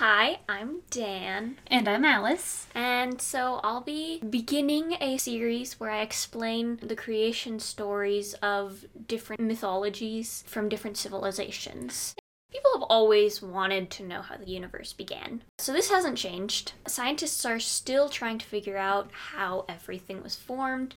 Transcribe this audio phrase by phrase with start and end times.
[0.00, 1.58] Hi, I'm Dan.
[1.66, 2.68] And I'm Alice.
[2.74, 9.42] And so I'll be beginning a series where I explain the creation stories of different
[9.42, 12.14] mythologies from different civilizations.
[12.50, 15.42] People have always wanted to know how the universe began.
[15.58, 16.72] So this hasn't changed.
[16.88, 20.94] Scientists are still trying to figure out how everything was formed,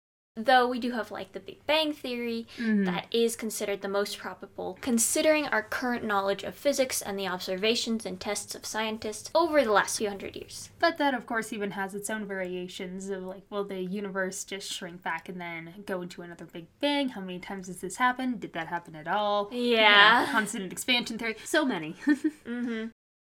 [0.45, 2.85] Though we do have like the Big Bang Theory, Mhm.
[2.87, 8.05] that is considered the most probable, considering our current knowledge of physics and the observations
[8.07, 10.71] and tests of scientists over the last few hundred years.
[10.79, 14.73] But that, of course, even has its own variations of like, will the universe just
[14.73, 17.11] shrink back and then go into another Big Bang?
[17.11, 18.41] How many times has this happened?
[18.41, 19.49] Did that happen at all?
[19.53, 20.21] Yeah.
[20.21, 21.37] You know, constant expansion theory.
[21.45, 21.95] So many.
[22.51, 22.87] Mm-hmm.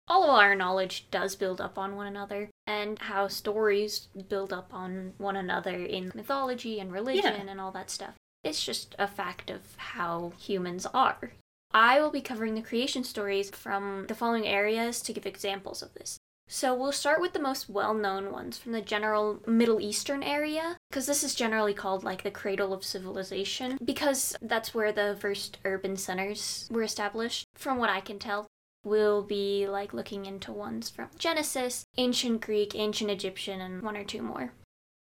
[0.08, 4.74] All of our knowledge does build up on one another, and how stories build up
[4.74, 8.14] on one another in mythology and religion and all that stuff.
[8.44, 11.32] It's just a fact of how humans are.
[11.74, 15.94] I will be covering the creation stories from the following areas to give examples of
[15.96, 16.18] this.
[16.48, 21.08] So we'll start with the most well-known ones from the general Middle Eastern area, because
[21.08, 25.98] this is generally called like the cradle of civilization, because that's where the first urban
[25.98, 28.46] centers were established, from what I can tell
[28.86, 34.04] we'll be like looking into ones from Genesis, ancient Greek, ancient Egyptian, and one or
[34.04, 34.54] two more.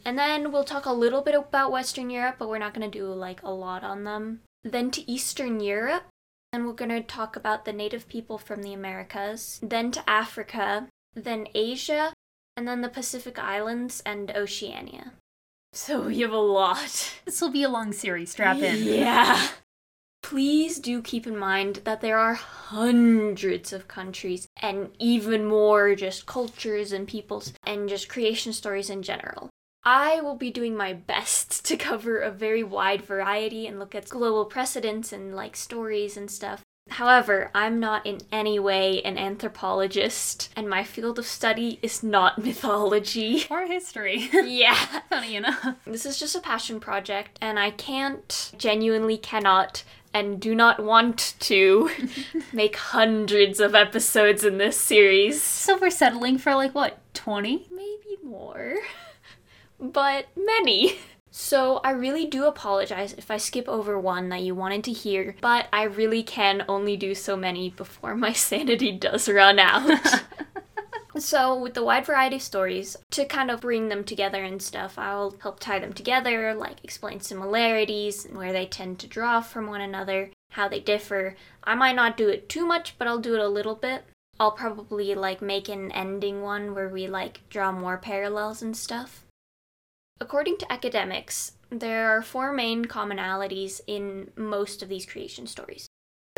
[0.05, 2.97] And then we'll talk a little bit about Western Europe, but we're not going to
[2.97, 4.41] do like a lot on them.
[4.63, 6.03] Then to Eastern Europe,
[6.53, 9.59] and we're going to talk about the native people from the Americas.
[9.61, 12.13] Then to Africa, then Asia,
[12.55, 15.13] and then the Pacific Islands and Oceania.
[15.73, 17.19] So we have a lot.
[17.25, 18.31] this will be a long series.
[18.31, 18.83] Strap in.
[18.83, 19.49] Yeah.
[20.22, 26.25] Please do keep in mind that there are hundreds of countries and even more just
[26.25, 29.50] cultures and peoples and just creation stories in general.
[29.83, 34.09] I will be doing my best to cover a very wide variety and look at
[34.09, 36.62] global precedents and like stories and stuff.
[36.90, 42.38] However, I'm not in any way an anthropologist, and my field of study is not
[42.44, 43.45] mythology.
[43.50, 44.29] Or history.
[44.34, 45.01] yeah.
[45.09, 45.75] Funny enough.
[45.85, 51.35] This is just a passion project, and I can't, genuinely cannot, and do not want
[51.39, 51.89] to
[52.53, 55.41] make hundreds of episodes in this series.
[55.41, 57.67] So we're settling for like what, 20?
[57.72, 58.75] Maybe more,
[59.79, 61.00] but many.
[61.33, 65.35] So I really do apologize if I skip over one that you wanted to hear,
[65.39, 69.89] but I really can only do so many before my sanity does run out.
[71.17, 74.97] So, with the wide variety of stories, to kind of bring them together and stuff,
[74.97, 79.67] I'll help tie them together, like explain similarities, and where they tend to draw from
[79.67, 81.35] one another, how they differ.
[81.66, 84.05] I might not do it too much, but I'll do it a little bit.
[84.39, 89.25] I'll probably like make an ending one where we like draw more parallels and stuff.
[90.21, 95.88] According to academics, there are four main commonalities in most of these creation stories.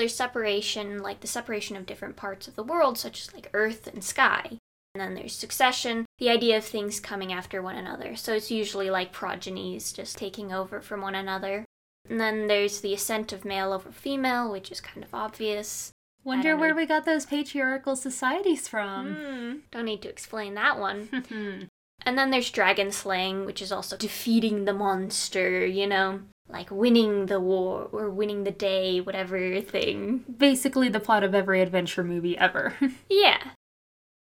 [0.03, 3.87] There's separation, like the separation of different parts of the world, such as like earth
[3.87, 4.57] and sky.
[4.93, 8.17] And then there's succession, the idea of things coming after one another.
[8.17, 11.63] So it's usually like progenies just taking over from one another.
[12.09, 15.93] And then there's the ascent of male over female, which is kind of obvious.
[16.25, 19.15] Wonder where we got those patriarchal societies from.
[19.15, 21.07] Hmm, don't need to explain that one.
[21.29, 21.63] Hmm.
[22.05, 26.19] And then there's dragon slaying, which is also defeating the monster, you know?
[26.49, 30.25] Like winning the war or winning the day, whatever thing.
[30.37, 32.73] Basically, the plot of every adventure movie ever.
[33.09, 33.39] Yeah.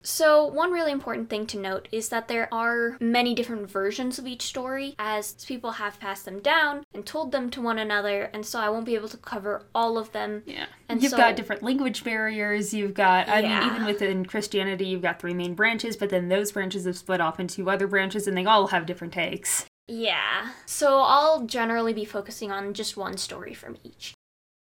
[0.04, 4.26] So, one really important thing to note is that there are many different versions of
[4.26, 8.44] each story, as people have passed them down and told them to one another, and
[8.44, 10.42] so I won't be able to cover all of them.
[10.44, 10.66] Yeah.
[10.88, 12.74] And you've so- got different language barriers.
[12.74, 13.60] You've got, I Yeah.
[13.60, 17.20] mean, even within Christianity, you've got three main branches, but then those branches have split
[17.20, 19.66] off into other branches and they all have different takes.
[19.94, 20.52] Yeah.
[20.64, 24.14] So, I'll generally be focusing on just one story from each.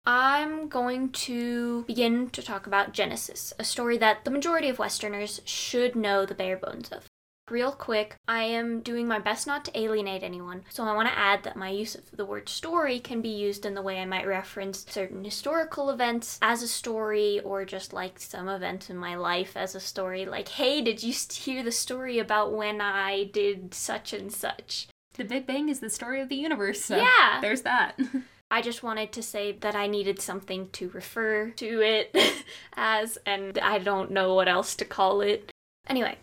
[0.06, 5.42] I'm going to begin to talk about Genesis, a story that the majority of Westerners
[5.44, 7.08] should know the bare bones of.
[7.50, 11.19] Real quick, I am doing my best not to alienate anyone, so I want to
[11.19, 14.06] add that my use of the word story can be used in the way I
[14.06, 19.16] might reference certain historical events as a story, or just like some event in my
[19.16, 23.75] life as a story, like, hey, did you hear the story about when I did
[23.75, 24.88] such and such?
[25.14, 26.85] The Big Bang is the story of the universe.
[26.85, 27.41] So Yeah.
[27.41, 27.99] There's that.
[28.50, 32.14] I just wanted to say that I needed something to refer to it
[32.75, 35.50] as, and I don't know what else to call it.
[35.88, 36.19] Anyway,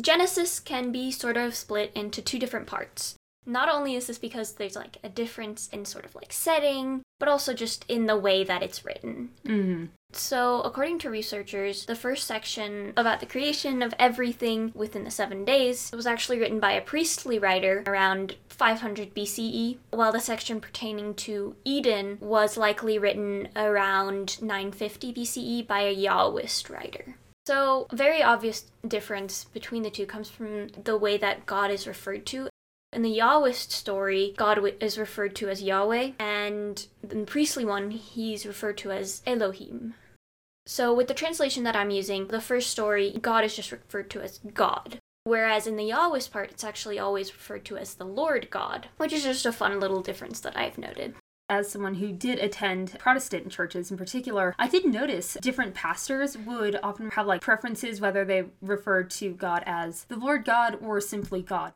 [0.00, 3.16] Genesis can be sort of split into two different parts.
[3.46, 7.28] Not only is this because there's like a difference in sort of like setting, but
[7.28, 9.30] also just in the way that it's written.
[9.44, 9.88] mm.
[10.16, 15.44] So, according to researchers, the first section about the creation of everything within the seven
[15.44, 21.14] days was actually written by a priestly writer around 500 BCE, while the section pertaining
[21.14, 27.16] to Eden was likely written around 950 BCE by a Yahwist writer.
[27.46, 31.86] So, a very obvious difference between the two comes from the way that God is
[31.86, 32.48] referred to.
[32.92, 37.90] In the Yahwist story, God is referred to as Yahweh, and in the priestly one,
[37.90, 39.94] he's referred to as Elohim.
[40.66, 44.22] So, with the translation that I'm using, the first story, God is just referred to
[44.22, 44.98] as God.
[45.24, 49.12] Whereas in the Yahwist part, it's actually always referred to as the Lord God, which
[49.12, 51.14] is just a fun little difference that I've noted.
[51.50, 56.78] As someone who did attend Protestant churches in particular, I did notice different pastors would
[56.82, 61.42] often have like preferences whether they referred to God as the Lord God or simply
[61.42, 61.74] God.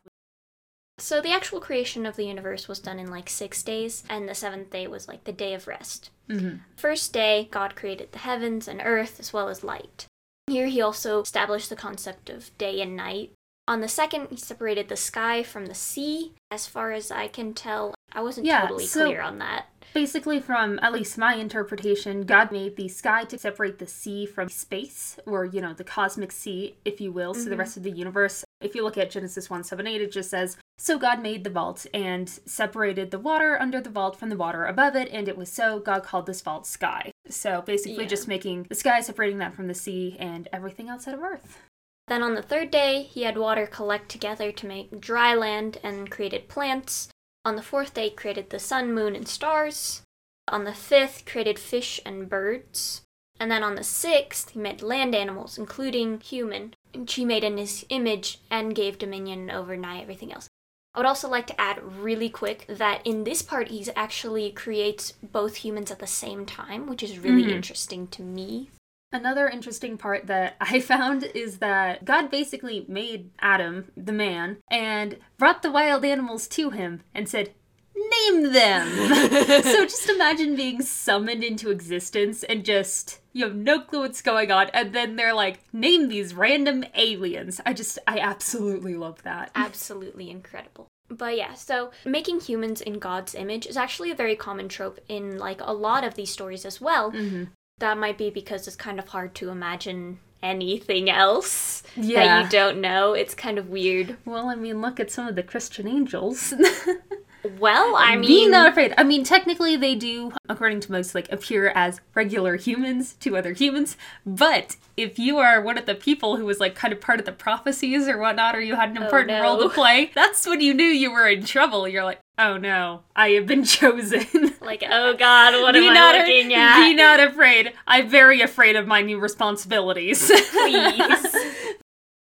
[0.99, 4.35] So, the actual creation of the universe was done in like six days, and the
[4.35, 6.09] seventh day was like the day of rest.
[6.29, 6.57] Mm-hmm.
[6.75, 10.05] First day, God created the heavens and earth as well as light.
[10.47, 13.31] Here, he also established the concept of day and night.
[13.67, 16.33] On the second, he separated the sky from the sea.
[16.49, 19.67] As far as I can tell, I wasn't Yeah, totally so- clear on that.
[19.93, 24.47] Basically, from at least my interpretation, God made the sky to separate the sea from
[24.49, 27.89] space, or, you know, the cosmic sea, if you will, so the rest of the
[27.91, 28.43] universe.
[28.61, 31.49] If you look at Genesis 1 7 8, it just says, So God made the
[31.49, 35.37] vault and separated the water under the vault from the water above it, and it
[35.37, 35.79] was so.
[35.79, 37.11] God called this vault sky.
[37.29, 38.09] So basically, Yeah.
[38.09, 41.59] just making the sky separating that from the sea and everything outside of Earth.
[42.07, 46.09] Then on the third day, he had water collect together to make dry land and
[46.09, 47.09] created plants.
[47.45, 50.01] On the fourth day, created the sun, moon, and stars.
[50.47, 53.03] On the fifth, created fish and birds.
[53.39, 57.57] And then on the sixth, he made land animals, including human, which he made in
[57.57, 60.47] his image and gave dominion over nigh everything else.
[60.93, 65.13] I would also like to add really quick that in this part, he actually creates
[65.23, 67.51] both humans at the same time, which is really Mhm.
[67.55, 68.71] interesting to me.
[69.11, 75.17] Another interesting part that I found is that God basically made Adam, the man, and
[75.37, 77.53] brought the wild animals to him and said,
[77.95, 78.87] Name them!
[79.63, 84.51] so just imagine being summoned into existence and just, you have no clue what's going
[84.51, 87.61] on, and then they're like, Name these random aliens.
[87.65, 89.51] I just, I absolutely love that.
[89.55, 90.87] absolutely incredible.
[91.09, 95.37] But yeah, so making humans in God's image is actually a very common trope in
[95.37, 97.11] like a lot of these stories as well.
[97.11, 97.45] hmm
[97.79, 102.79] That might be because it's kind of hard to imagine anything else that you don't
[102.79, 103.13] know.
[103.13, 104.17] It's kind of weird.
[104.25, 106.53] Well, I mean, look at some of the Christian angels.
[107.57, 108.93] Well, I mean, Be mean, not afraid.
[108.97, 113.53] I mean, technically, they do, according to most, like appear as regular humans to other
[113.53, 113.95] humans.
[114.25, 117.25] But if you are one of the people who was like kind of part of
[117.25, 119.41] the prophecies or whatnot, or you had an Oh, important no.
[119.41, 121.87] role to play, that's when you knew you were in trouble.
[121.87, 124.55] You're like, oh no, I have been chosen.
[124.61, 126.75] like, oh god, what be am not I a- looking at?
[126.85, 127.71] Be not afraid.
[127.87, 130.29] I'm very afraid of my new responsibilities.
[130.51, 131.35] Please.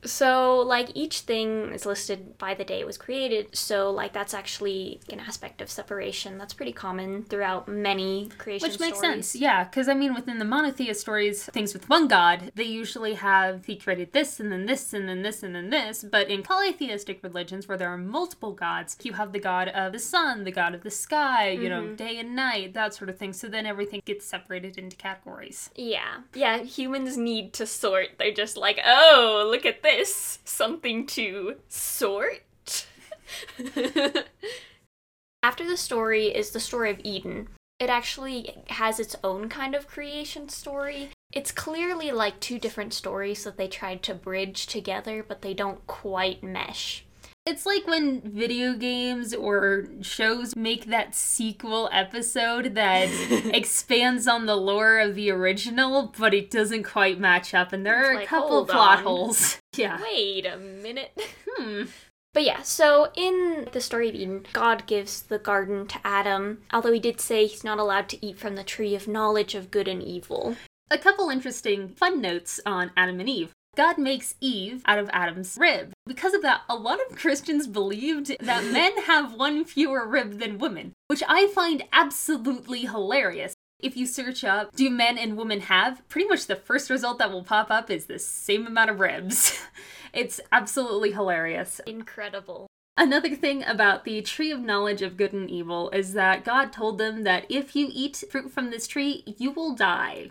[0.03, 3.55] So, like, each thing is listed by the day it was created.
[3.55, 8.79] So, like, that's actually an aspect of separation that's pretty common throughout many creation Which
[8.79, 9.27] makes stories.
[9.27, 13.13] sense, yeah, because I mean, within the monotheist stories, things with one god, they usually
[13.15, 16.03] have he created this and then this and then this and then this.
[16.09, 19.99] But in polytheistic religions, where there are multiple gods, you have the god of the
[19.99, 21.95] sun, the god of the sky, you know, Mm-hmm.
[21.95, 23.33] day and night, that sort of thing.
[23.33, 25.69] So then everything gets separated into categories.
[25.75, 26.21] Yeah.
[26.33, 28.09] Yeah, humans need to sort.
[28.19, 29.90] They're just like, oh, look at this.
[30.45, 32.87] Something to sort.
[35.43, 37.49] After the story is the story of Eden.
[37.79, 41.09] It actually has its own kind of creation story.
[41.33, 45.85] It's clearly like two different stories that they tried to bridge together, but they don't
[45.87, 47.05] quite mesh.
[47.51, 53.09] It's like when video games or shows make that sequel episode that
[53.53, 58.13] expands on the lore of the original, but it doesn't quite match up, and there
[58.13, 59.03] It's are a couple plot on.
[59.03, 59.57] holes.
[59.75, 60.01] Yeah.
[60.01, 61.11] Wait a minute.
[61.47, 61.83] Hmm.
[62.33, 66.91] But yeah, so in the story of Eden, God gives the garden to Adam, although
[66.93, 69.89] he did say he's not allowed to eat from the tree of knowledge of good
[69.89, 70.55] and evil.
[70.89, 73.51] A couple interesting fun notes on Adam and Eve.
[73.77, 75.93] God makes Eve out of Adam's rib.
[76.05, 80.57] Because of that, a lot of Christians believed that men have one fewer rib than
[80.57, 83.53] women, which I find absolutely hilarious.
[83.79, 86.07] If you search up, do men and women have?
[86.09, 89.59] Pretty much the first result that will pop up is the same amount of ribs.
[90.13, 91.79] it's absolutely hilarious.
[91.87, 92.67] Incredible.
[92.97, 96.97] Another thing about the tree of knowledge of good and evil is that God told
[96.97, 100.29] them that if you eat fruit from this tree, you will die.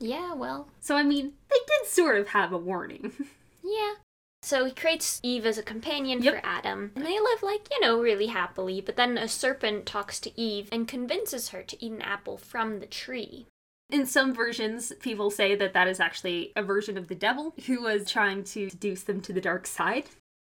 [0.00, 3.12] Yeah, well, So, I mean, they did sort of have a warning.
[3.62, 3.94] yeah.
[4.42, 6.34] So he creates Eve as a companion Yep.
[6.34, 10.20] for Adam, and they live like, you know, really happily, but then a serpent talks
[10.20, 13.46] to Eve and convinces her to eat an apple from the tree.
[13.90, 17.82] In some versions, people say that that is actually a version of the devil who
[17.82, 20.06] was trying to seduce them to the dark side.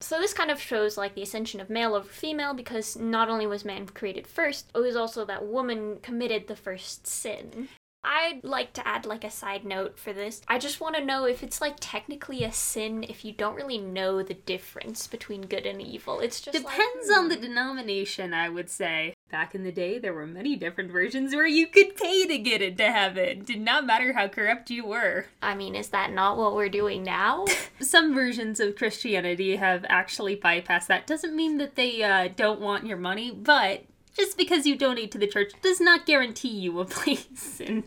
[0.01, 3.47] So this kind of shows like the ascension of male over female because not only
[3.47, 7.69] was man created first, it was also that woman committed the first sin.
[8.05, 10.41] I'd like to add like a side note for this.
[10.47, 13.79] I just want to know if it's like technically a sin if you don't really
[13.79, 16.21] know the difference between good and evil.
[16.21, 17.43] It's just Depends like, on the hmm.
[17.43, 19.15] denomination, I would say.
[19.31, 22.63] Back in the day, there were many different versions where you could pay to get
[22.63, 23.45] into heaven.
[23.45, 25.27] Did not matter how corrupt you were.
[25.43, 27.45] I mean, is that not what we're doing now?
[27.81, 31.07] Some versions of Christianity have actually bypassed that.
[31.07, 33.85] Doesn't mean that they uh, don't want your money, but
[34.19, 37.85] just because you donate to the church does not guarantee you a place in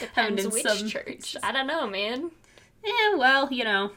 [0.00, 1.36] Depends in which some church.
[1.42, 2.30] I don't know, man.
[2.84, 3.92] Yeah, well, you know,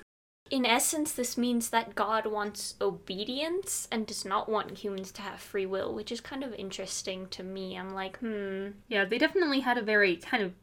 [0.49, 5.39] In essence, this means that God wants obedience and does not want humans to have
[5.39, 7.77] free will, which is kind of interesting to me.
[7.77, 8.69] I'm like, hmm.
[8.87, 10.53] Yeah, they definitely had a very kind of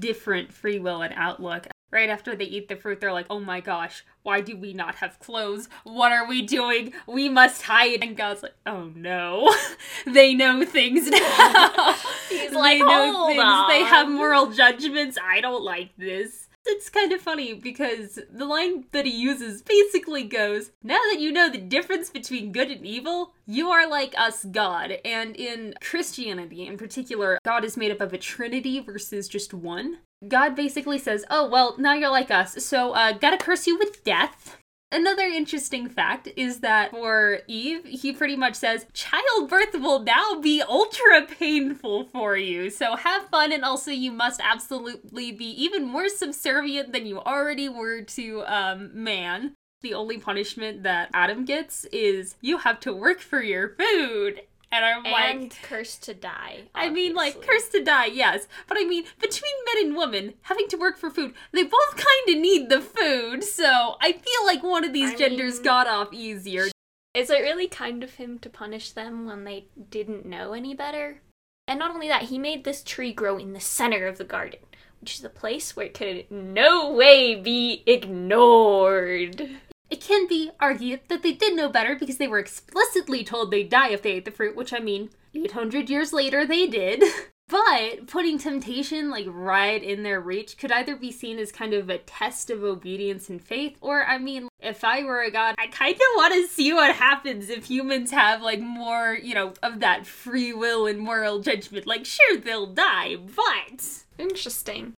[0.00, 1.66] different free will and outlook.
[1.92, 4.96] Right after they eat the fruit, they're like, oh my gosh, why do we not
[4.96, 5.68] have clothes?
[5.84, 6.92] What are we doing?
[7.06, 8.02] We must hide.
[8.02, 9.54] And God's like, oh no.
[10.06, 11.94] they know things now.
[12.28, 13.40] He's They like, know things.
[13.42, 13.68] on.
[13.68, 15.16] They have moral judgments.
[15.22, 16.48] I don't like this.
[16.68, 21.30] It's kind of funny because the line that he uses basically goes, Now that you
[21.30, 24.98] know the difference between good and evil, you are like us, God.
[25.04, 29.98] And in Christianity in particular, God is made up of a trinity versus just one.
[30.26, 34.04] God basically says, Oh, well, now you're like us, so uh, gotta curse you with
[34.04, 34.56] death.
[34.92, 40.62] Another interesting fact is that for Eve, he pretty much says, childbirth will now be
[40.62, 42.70] ultra painful for you.
[42.70, 47.68] So have fun, and also you must absolutely be even more subservient than you already
[47.68, 49.54] were to um, man.
[49.82, 54.42] The only punishment that Adam gets is you have to work for your food.
[54.76, 56.64] And I'm and like, cursed to die.
[56.74, 58.46] I mean, like, cursed to die, yes.
[58.68, 62.36] But I mean, between men and women having to work for food, they both kind
[62.36, 63.42] of need the food.
[63.42, 66.66] So I feel like one of these I genders mean- got off easier.
[67.14, 71.22] Is it really kind of him to punish them when they didn't know any better?
[71.66, 74.60] And not only that, he made this tree grow in the center of the garden,
[75.00, 79.48] which is a place where it could no way be ignored.
[79.90, 83.68] It can be argued that they did know better because they were explicitly told they'd
[83.68, 87.02] die if they ate the fruit, which I mean, 800 years later they did.
[87.48, 91.88] But putting temptation like right in their reach could either be seen as kind of
[91.88, 95.68] a test of obedience and faith, or I mean, if I were a god, I
[95.68, 99.78] kind of want to see what happens if humans have like more, you know, of
[99.78, 101.86] that free will and moral judgment.
[101.86, 104.94] Like, sure, they'll die, but Interesting.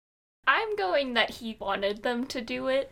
[0.46, 2.90] I'm going that he wanted them to do it.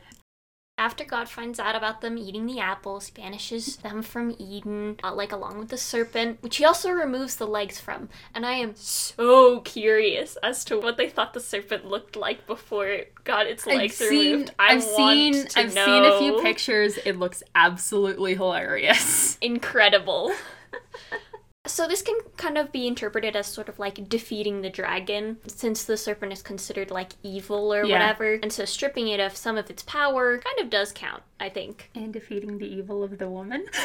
[0.79, 5.15] After God finds out about them eating the apples, he banishes them from Eden, uh,
[5.15, 8.11] like along with the serpent, which he also removes the legs from.
[8.35, 12.89] And I am so curious as to what they thought the serpent looked like before
[12.89, 14.53] it got its legs removed.
[14.59, 16.99] I I've want seen, I've seen a few pictures.
[17.07, 19.39] It looks absolutely hilarious.
[19.41, 20.31] incredible.
[21.67, 25.85] so this can kind of be interpreted as sort of like defeating the dragon, since
[25.85, 27.95] the serpent is considered like evil or Yeah.
[27.95, 31.49] whatever, and so stripping it of some of its power kind of does count, I
[31.49, 31.91] think.
[31.95, 33.67] And defeating the evil of the woman.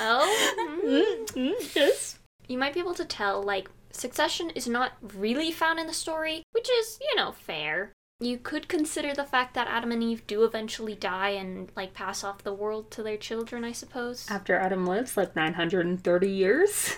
[0.00, 1.74] Oh, mm.
[1.76, 2.18] yes.
[2.48, 6.42] you might be able to tell like succession is not really found in the story,
[6.52, 7.92] which is you know fair.
[8.20, 12.24] You could consider the fact that Adam and Eve do eventually die and like pass
[12.24, 14.26] off the world to their children, I suppose.
[14.30, 16.96] After Adam lives like 930 years.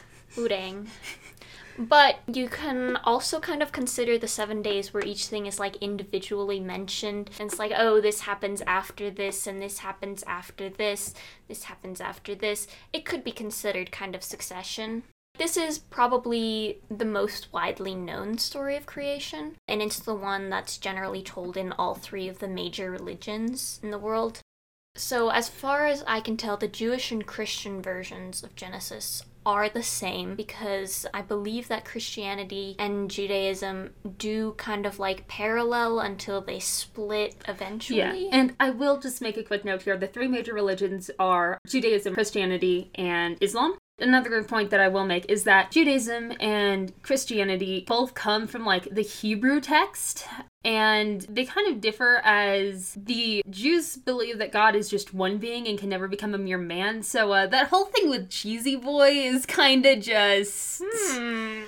[1.78, 5.76] But you can also kind of consider the seven days where each thing is like
[5.76, 7.30] individually mentioned.
[7.38, 11.14] And it's like, oh, this happens after this, and this happens after this,
[11.48, 12.66] this happens after this.
[12.92, 15.02] It could be considered kind of succession.
[15.36, 20.78] This is probably the most widely known story of creation, and it's the one that's
[20.78, 24.40] generally told in all three of the major religions in the world.
[24.94, 29.68] So, as far as I can tell, the Jewish and Christian versions of Genesis are
[29.68, 36.40] the same because I believe that Christianity and Judaism do kind of like parallel until
[36.40, 38.24] they split eventually.
[38.24, 38.30] Yeah.
[38.32, 39.96] And I will just make a quick note here.
[39.96, 43.78] The three major religions are Judaism, Christianity, and Islam.
[43.98, 48.94] Another point that I will make is that Judaism and Christianity both come from like
[48.94, 50.26] the Hebrew text
[50.66, 55.66] and they kind of differ as the Jews believe that God is just one being
[55.68, 57.02] and can never become a mere man.
[57.02, 61.62] So uh, that whole thing with cheesy boy is kind of just Hmm.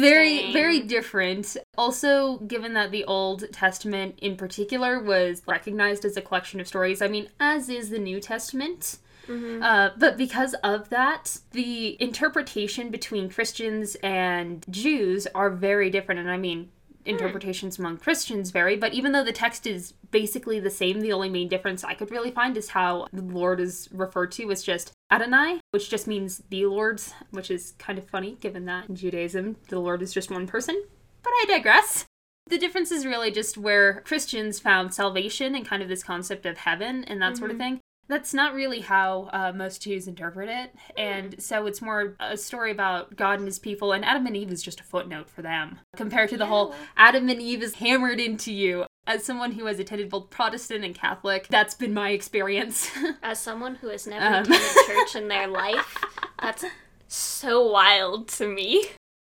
[0.00, 6.22] very very different also given that the old testament in particular was recognized as a
[6.22, 9.62] collection of stories i mean as is the new testament Mhm.
[9.62, 16.30] uh, but because of that the interpretation between christians and jews are very different and
[16.30, 16.70] i mean
[17.04, 17.10] Hmm.
[17.10, 21.28] interpretations among christians vary but even though the text is basically the same the only
[21.28, 24.92] main difference i could really find is how the lord is referred to as just
[25.10, 27.00] adonai which just means the lord
[27.30, 30.82] which is kind of funny given that in judaism the lord is just one person.
[31.22, 32.06] But i digress.
[32.48, 36.58] The difference is really just where Christians found salvation and kind of this concept of
[36.58, 37.74] heaven and that sort of mm-hmm.
[37.74, 37.80] thing.
[38.08, 40.74] That's not really how uh, most Jews interpret it.
[40.96, 44.50] And so it's more a story about God and his people, and Adam and Eve
[44.50, 48.18] is just a footnote for them compared to the whole Adam and Eve is hammered
[48.18, 48.86] into you.
[49.06, 52.90] As someone who has attended both Protestant and Catholic, that's been my experience.
[53.22, 54.42] As someone who has never Um.
[54.42, 55.96] attended church in their life,
[56.42, 56.64] that's
[57.08, 58.84] so wild to me.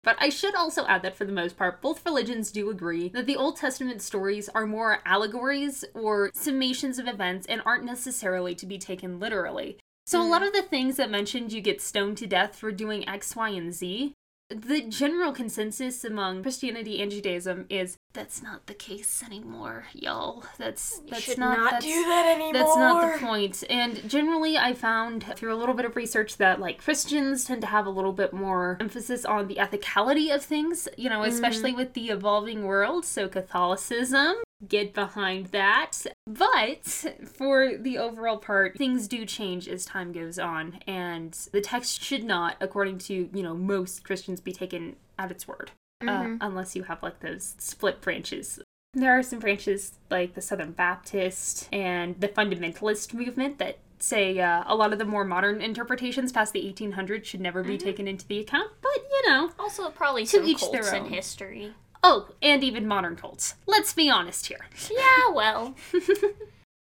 [0.04, 3.26] But I should also add that for the most part, both religions do agree that
[3.26, 8.66] the Old Testament stories are more allegories or summations of events and aren't necessarily to
[8.66, 9.78] be taken literally.
[10.06, 10.30] So, a hmm.
[10.30, 13.50] lot of the things that mentioned you get stoned to death for doing X, Y,
[13.50, 14.14] and Z,
[14.50, 20.42] the general consensus among Christianity and Judaism is that's not the case anymore, y'all.
[20.56, 22.52] That's that's should not, not that's, do that anymore.
[22.54, 23.62] That's not the point.
[23.68, 27.66] And generally, I found through a little bit of research that like Christians tend to
[27.66, 30.88] have a little bit more emphasis on the ethicality of things.
[30.96, 31.80] You know, especially mm-hmm.
[31.80, 33.04] with the evolving world.
[33.04, 34.36] So Catholicism.
[34.66, 36.04] Get behind that.
[36.26, 36.84] But
[37.32, 42.24] for the overall part, things do change as time goes on, and the text should
[42.24, 45.70] not, according to, you know, most Christians, be taken at its word
[46.06, 48.60] uh, unless you have like those split branches.
[48.94, 54.62] There are some branches like the Southern Baptist and the fundamentalist movement that say uh,
[54.66, 58.26] a lot of the more modern interpretations past the 1800s should never be taken into
[58.26, 59.50] the account, but you know.
[59.58, 61.10] Also, probably some each cults their in own.
[61.10, 61.74] history.
[62.02, 63.54] Oh, and even modern cults.
[63.66, 64.66] Let's be honest here.
[64.90, 65.74] Yeah, well.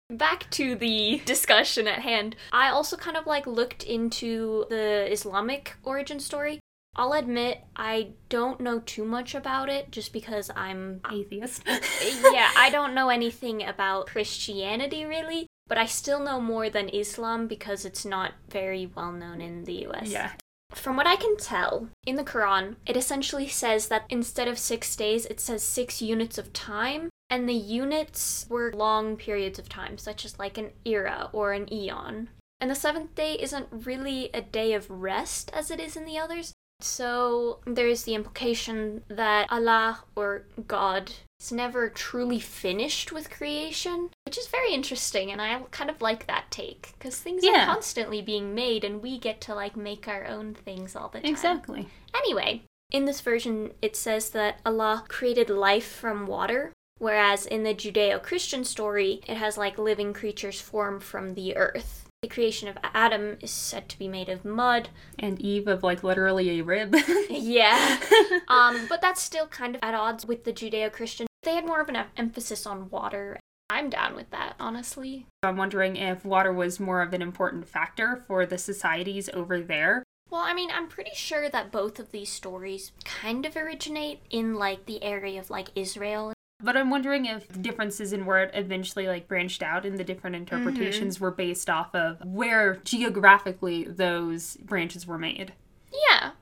[0.10, 2.36] Back to the discussion at hand.
[2.52, 6.60] I also kind of like looked into the Islamic origin story.
[6.96, 11.64] I'll admit I don't know too much about it just because I'm Atheist.
[11.68, 17.48] yeah, I don't know anything about Christianity really, but I still know more than Islam
[17.48, 20.10] because it's not very well known in the US.
[20.12, 20.32] yeah.
[20.74, 24.96] From what I can tell, in the Quran, it essentially says that instead of six
[24.96, 29.98] days, it says six units of time, and the units were long periods of time,
[29.98, 32.30] such as like an era or an eon.
[32.60, 36.18] And the seventh day isn't really a day of rest as it is in the
[36.18, 36.54] others.
[36.80, 44.10] So there is the implication that Allah or God is never truly finished with creation,
[44.26, 47.64] which is very interesting, and I kind of like that take because things Yeah.
[47.64, 51.20] are constantly being made, and we get to like make our own things all the
[51.20, 51.30] time.
[51.30, 51.88] Exactly.
[52.14, 57.74] Anyway, in this version, it says that Allah created life from water, whereas in the
[57.74, 62.06] Judeo Christian story, it has like living creatures formed from the earth.
[62.22, 64.90] The creation of Adam is said to be made of mud.
[65.18, 66.96] And Eve of like literally a rib.
[67.32, 68.00] Yeah.
[68.48, 71.26] um, but that's still kind of at odds with the Judeo Christian.
[71.44, 73.40] They had more of an em- emphasis on water.
[73.70, 75.26] I'm down with that, honestly.
[75.44, 80.04] I'm wondering if water was more of an important factor for the societies over there.
[80.30, 84.56] Well, I mean, I'm pretty sure that both of these stories kind of originate in
[84.56, 89.08] like the area of like Israel But I'm wondering if differences in where it eventually
[89.08, 90.56] like branched out in the different mm-hmm.
[90.56, 95.54] interpretations were based off of where geographically those branches were made.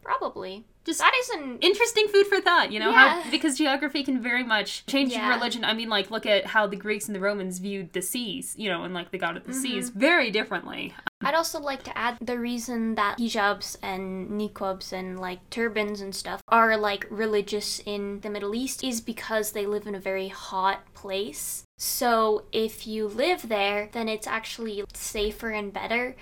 [0.09, 0.65] Probably.
[0.85, 3.21] Just That is an interesting food for thought, you know, Yeah.
[3.21, 5.35] how because geography can very much change your Yeah.
[5.35, 5.63] religion.
[5.63, 8.69] I mean, like look at how the Greeks and the Romans viewed the seas, you
[8.69, 9.61] know, and like the god of the Mm-hmm.
[9.61, 10.95] seas very differently.
[11.21, 16.15] I'd also like to add the reason that hijabs and niqabs and like turbans and
[16.15, 20.29] stuff are like religious in the Middle East is because they live in a very
[20.29, 21.65] hot place.
[21.77, 26.15] So if you live there, then it's actually safer and better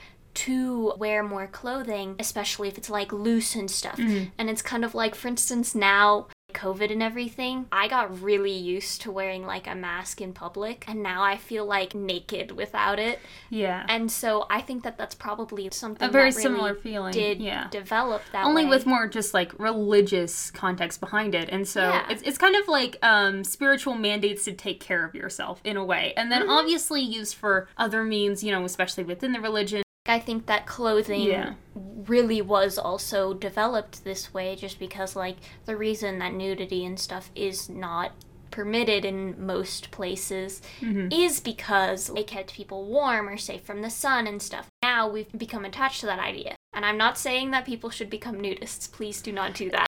[0.46, 3.98] to wear more clothing, especially if it's like loose and stuff.
[4.00, 9.02] And it's kind of like, for instance, now COVID and everything, I got really used
[9.02, 13.20] to wearing like a mask in public, and now I feel like naked without it.
[13.50, 13.86] Yeah.
[13.90, 17.12] And so I think that that's probably something a very that really similar feeling.
[17.12, 17.68] did yeah.
[17.70, 18.70] develop that only way.
[18.70, 22.08] with more just like religious context behind it and so Yeah.
[22.10, 25.84] it's, it's kind of like um, spiritual mandates to take care of yourself in a
[25.84, 26.42] way and Mm-hmm.
[26.42, 30.66] then obviously used for other means you know especially within the religion I think that
[30.66, 31.54] clothing Yeah.
[31.76, 37.30] really was also developed this way just because like the reason that nudity and stuff
[37.36, 38.12] is not
[38.52, 41.12] permitted in most places Mm-hmm.
[41.12, 44.68] is because it kept people warm or safe from the sun and stuff.
[44.82, 46.56] Now we've become attached to that idea.
[46.74, 48.92] And I'm not saying that people should become nudists.
[48.92, 49.88] Please do not do that.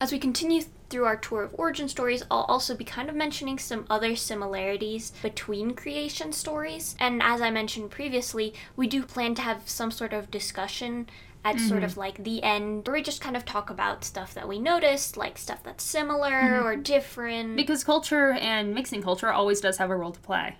[0.00, 3.58] As we continue through our tour of origin stories, I'll also be kind of mentioning
[3.58, 6.96] some other similarities between creation stories.
[6.98, 11.08] And as I mentioned previously, we do plan to have some sort of discussion
[11.44, 12.00] at sort of mm-hmm.
[12.00, 15.38] like the end where we just kind of talk about stuff that we noticed, like
[15.38, 16.66] stuff that's similar mm-hmm.
[16.66, 17.56] or different.
[17.56, 20.56] because culture and mixing culture always does have a role to play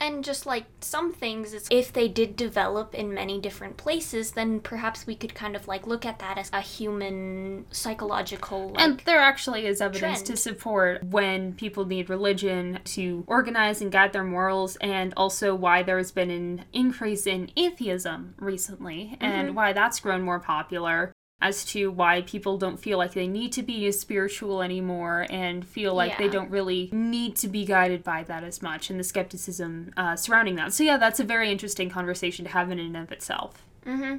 [0.00, 4.60] And just like some things, it's, if they did develop in many different places, then
[4.60, 8.70] perhaps we could kind of like look at that as a human psychological.
[8.70, 13.92] Like, And there actually is evidence to support when people need religion to organize and
[13.92, 19.56] guide their morals, and also why there's been an increase in atheism recently, and mm-hmm.
[19.56, 21.12] why that's grown more popular.
[21.42, 25.66] As to why people don't feel like they need to be as spiritual anymore and
[25.66, 29.04] feel like they don't really need to be guided by that as much, and the
[29.04, 30.74] skepticism uh, surrounding that.
[30.74, 33.62] So, yeah, that's a very interesting conversation to have in and of itself.
[33.84, 34.16] hmm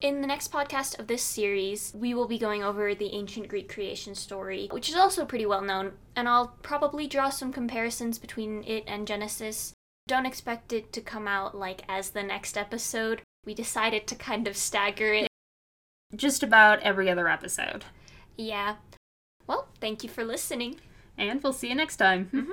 [0.00, 3.68] In the next podcast of this series, we will be going over the ancient Greek
[3.68, 8.62] creation story, which is also pretty well known, and I'll probably draw some comparisons between
[8.64, 9.72] it and Genesis.
[10.06, 13.22] Don't expect it to come out like as the next episode.
[13.44, 15.28] We decided to kind of stagger it.
[16.14, 17.84] Just about every other episode.
[18.36, 18.76] Yeah.
[19.46, 20.80] Well, thank you for listening.
[21.16, 22.30] And we'll see you next time.
[22.32, 22.52] Mhm.